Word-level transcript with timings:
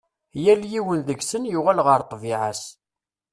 Yal 0.43 0.61
yiwen 0.71 1.01
deg-sen 1.07 1.49
yuɣal 1.51 1.79
ɣer 1.85 1.99
ṭṭbiɛa-s. 2.05 2.63